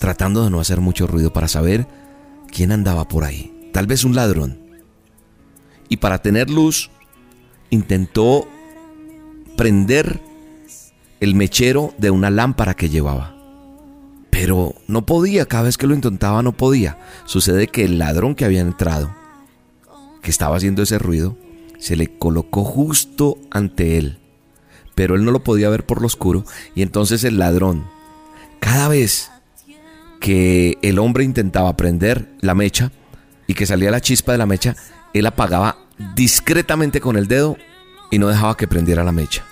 [0.00, 1.86] tratando de no hacer mucho ruido para saber
[2.50, 3.70] quién andaba por ahí.
[3.72, 4.58] Tal vez un ladrón.
[5.90, 6.90] Y para tener luz,
[7.68, 8.48] intentó
[9.58, 10.20] prender
[11.20, 13.36] el mechero de una lámpara que llevaba.
[14.30, 16.98] Pero no podía, cada vez que lo intentaba no podía.
[17.26, 19.14] Sucede que el ladrón que había entrado,
[20.22, 21.36] que estaba haciendo ese ruido,
[21.78, 24.18] se le colocó justo ante él.
[24.94, 27.84] Pero él no lo podía ver por lo oscuro y entonces el ladrón,
[28.60, 29.30] cada vez
[30.20, 32.92] que el hombre intentaba prender la mecha
[33.46, 34.76] y que salía la chispa de la mecha,
[35.12, 35.78] él apagaba
[36.14, 37.56] discretamente con el dedo
[38.10, 39.44] y no dejaba que prendiera la mecha.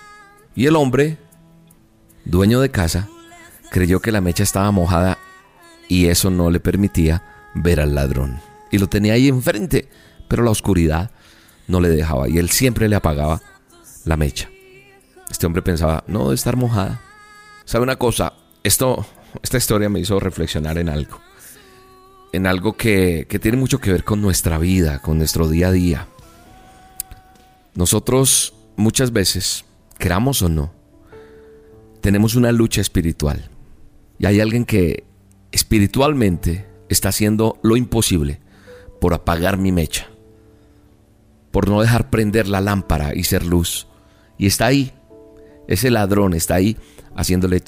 [0.55, 1.17] Y el hombre,
[2.25, 3.09] dueño de casa,
[3.71, 5.17] creyó que la mecha estaba mojada
[5.87, 7.23] y eso no le permitía
[7.55, 8.39] ver al ladrón.
[8.71, 9.89] Y lo tenía ahí enfrente,
[10.27, 11.11] pero la oscuridad
[11.67, 13.41] no le dejaba y él siempre le apagaba
[14.05, 14.49] la mecha.
[15.29, 17.01] Este hombre pensaba, no debe estar mojada.
[17.65, 18.33] ¿Sabe una cosa?
[18.63, 19.05] Esto,
[19.41, 21.19] esta historia me hizo reflexionar en algo.
[22.31, 25.71] En algo que, que tiene mucho que ver con nuestra vida, con nuestro día a
[25.71, 26.07] día.
[27.75, 29.65] Nosotros muchas veces
[29.97, 30.71] queramos o no,
[32.01, 33.49] tenemos una lucha espiritual.
[34.17, 35.03] Y hay alguien que
[35.51, 38.39] espiritualmente está haciendo lo imposible
[38.99, 40.07] por apagar mi mecha,
[41.51, 43.87] por no dejar prender la lámpara y ser luz.
[44.37, 44.93] Y está ahí,
[45.67, 46.77] ese ladrón está ahí
[47.15, 47.61] haciéndole,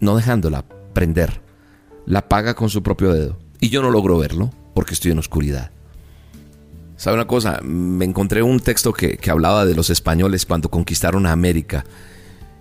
[0.00, 0.64] no dejándola
[0.98, 1.40] prender.
[2.06, 3.38] La apaga con su propio dedo.
[3.60, 5.70] Y yo no logro verlo porque estoy en oscuridad.
[6.96, 7.60] ¿Sabe una cosa?
[7.62, 11.84] Me encontré un texto que, hablaba de los españoles cuando conquistaron a América.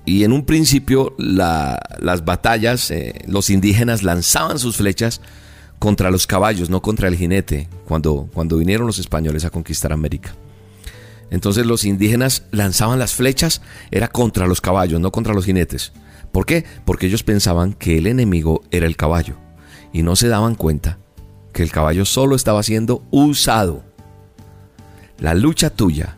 [0.05, 5.19] Y en un principio las batallas, eh, los indígenas lanzaban sus flechas
[5.79, 10.35] contra los caballos, no contra el jinete, cuando, cuando vinieron los españoles a conquistar América.
[11.31, 15.91] Entonces los indígenas lanzaban las flechas, era contra los caballos, no contra los jinetes.
[16.37, 16.65] ¿Por qué?
[16.85, 19.37] Porque ellos pensaban que el enemigo era el caballo
[19.91, 20.99] y no se daban cuenta
[21.51, 23.83] que el caballo solo estaba siendo usado
[25.17, 26.15] la lucha tuya,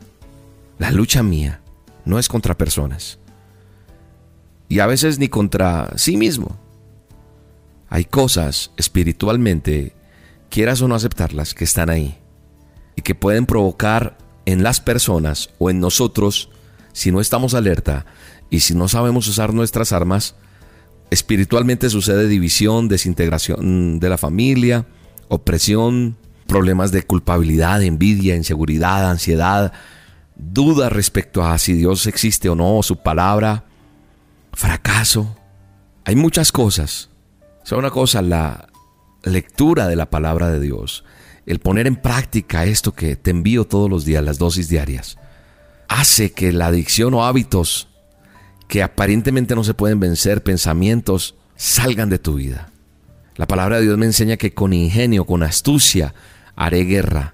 [0.77, 1.61] la lucha mía,
[2.03, 3.17] no es contra personas.
[4.67, 6.57] Y a veces ni contra sí mismo.
[7.87, 9.95] Hay cosas espiritualmente,
[10.49, 12.17] quieras o no aceptarlas, que están ahí.
[12.97, 16.49] Y que pueden provocar en las personas o en nosotros,
[16.91, 18.05] si no estamos alerta
[18.49, 20.35] y si no sabemos usar nuestras armas,
[21.11, 24.85] espiritualmente sucede división, desintegración de la familia,
[25.27, 29.71] opresión, problemas de culpabilidad, envidia, inseguridad, ansiedad,
[30.35, 33.65] duda respecto a si Dios existe o no, su palabra,
[34.53, 35.35] fracaso.
[36.05, 37.09] Hay muchas cosas.
[37.71, 38.67] O una cosa, la
[39.23, 41.03] lectura de la palabra de Dios,
[41.45, 45.17] el poner en práctica esto que te envío todos los días, las dosis diarias,
[45.87, 47.88] hace que la adicción o hábitos
[48.69, 52.69] que aparentemente no se pueden vencer, pensamientos, salgan de tu vida.
[53.35, 56.13] La palabra de Dios me enseña que con ingenio, con astucia,
[56.55, 57.33] haré guerra.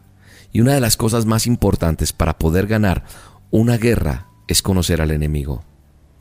[0.54, 3.04] Y una de las cosas más importantes para poder ganar
[3.52, 5.66] una guerra es conocer al enemigo.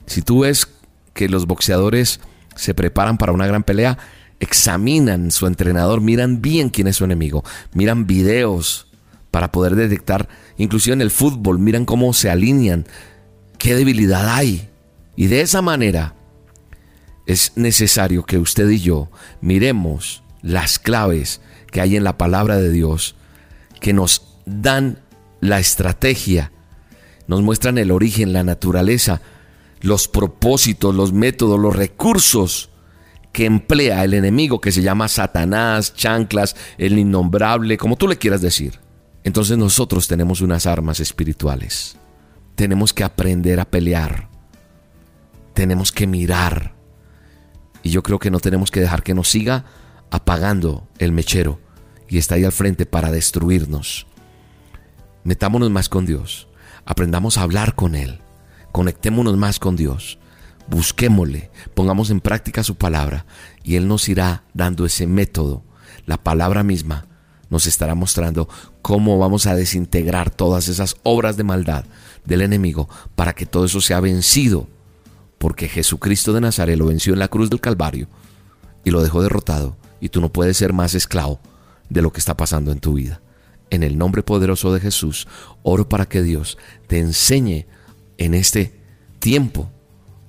[0.07, 0.67] Si tú ves
[1.13, 2.19] que los boxeadores
[2.57, 3.99] se preparan para una gran pelea,
[4.41, 8.89] examinan su entrenador, miran bien quién es su enemigo, miran videos
[9.31, 12.85] para poder detectar, inclusive en el fútbol, miran cómo se alinean,
[13.59, 14.71] qué debilidad hay.
[15.17, 16.15] Y de esa manera
[17.27, 22.71] es necesario que usted y yo miremos las claves que hay en la palabra de
[22.71, 23.17] Dios
[23.81, 25.01] que nos dan
[25.41, 26.53] la estrategia,
[27.27, 29.21] nos muestran el origen, la naturaleza,
[29.81, 32.71] los propósitos, los métodos, los recursos
[33.33, 38.41] que emplea el enemigo que se llama Satanás, chanclas, el innombrable, como tú le quieras
[38.41, 38.79] decir.
[39.25, 41.97] Entonces nosotros tenemos unas armas espirituales.
[42.55, 44.34] Tenemos que aprender a pelear.
[45.55, 46.75] Tenemos que mirar.
[47.83, 49.65] Y yo creo que no tenemos que dejar que nos siga
[50.11, 51.61] apagando el mechero
[52.09, 54.07] y está ahí al frente para destruirnos.
[55.25, 56.49] Metámonos más con Dios,
[56.85, 58.21] aprendamos a hablar con Él,
[58.73, 60.19] conectémonos más con Dios,
[60.69, 63.27] busquémosle, pongamos en práctica su palabra
[63.63, 65.63] y Él nos irá dando ese método.
[66.07, 67.07] La palabra misma
[67.51, 68.49] nos estará mostrando
[68.83, 71.85] cómo vamos a desintegrar todas esas obras de maldad
[72.25, 74.69] del enemigo para que todo eso sea vencido,
[75.45, 78.09] porque Jesucristo de Nazaret lo venció en la cruz del Calvario
[78.83, 81.39] y lo dejó derrotado y tú no puedes ser más esclavo
[81.91, 83.21] de lo que está pasando en tu vida.
[83.69, 85.29] En el nombre poderoso de Jesús,
[85.63, 87.67] oro para que Dios te enseñe
[88.17, 88.73] en este
[89.19, 89.71] tiempo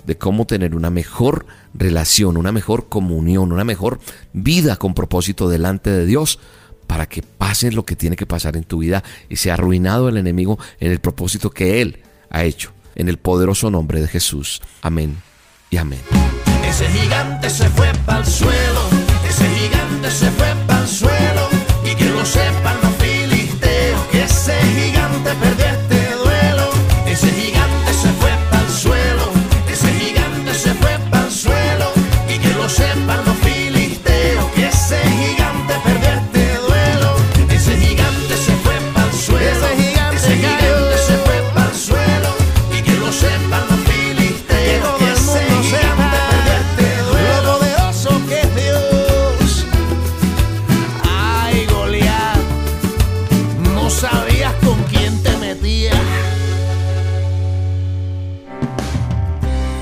[0.06, 4.02] de cómo tener una mejor relación, una mejor comunión, una mejor
[4.34, 6.40] vida con propósito delante de Dios
[6.88, 10.18] para que pase lo que tiene que pasar en tu vida y sea arruinado el
[10.18, 12.00] enemigo en el propósito que Él
[12.30, 12.75] ha hecho.
[12.96, 14.62] En el poderoso nombre de Jesús.
[14.82, 15.22] Amén
[15.70, 16.02] y amén.
[16.68, 18.82] Ese gigante se fue para el suelo,
[19.30, 21.50] ese gigante se fue para el suelo,
[21.84, 25.65] y que lo sepan los filisteos, que ese gigante perdió